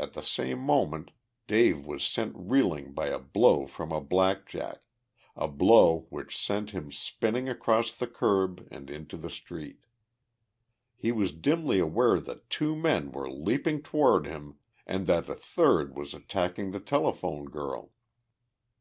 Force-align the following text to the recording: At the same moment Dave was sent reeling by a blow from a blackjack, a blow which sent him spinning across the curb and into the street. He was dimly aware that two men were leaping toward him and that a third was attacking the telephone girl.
At 0.00 0.14
the 0.14 0.22
same 0.22 0.58
moment 0.58 1.12
Dave 1.46 1.86
was 1.86 2.02
sent 2.04 2.34
reeling 2.36 2.92
by 2.92 3.06
a 3.06 3.20
blow 3.20 3.68
from 3.68 3.92
a 3.92 4.00
blackjack, 4.00 4.80
a 5.36 5.46
blow 5.46 6.08
which 6.10 6.36
sent 6.36 6.70
him 6.70 6.90
spinning 6.90 7.48
across 7.48 7.92
the 7.92 8.08
curb 8.08 8.66
and 8.72 8.90
into 8.90 9.16
the 9.16 9.30
street. 9.30 9.86
He 10.96 11.12
was 11.12 11.30
dimly 11.30 11.78
aware 11.78 12.18
that 12.18 12.50
two 12.50 12.74
men 12.74 13.12
were 13.12 13.30
leaping 13.30 13.80
toward 13.80 14.26
him 14.26 14.56
and 14.88 15.06
that 15.06 15.28
a 15.28 15.36
third 15.36 15.96
was 15.96 16.14
attacking 16.14 16.72
the 16.72 16.80
telephone 16.80 17.44
girl. 17.44 17.92